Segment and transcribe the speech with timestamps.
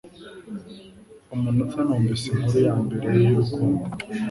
[1.33, 3.83] Umunota numvise inkuru yambere y'urukundo